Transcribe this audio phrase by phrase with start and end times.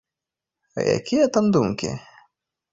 [0.77, 1.95] А якія там думкі?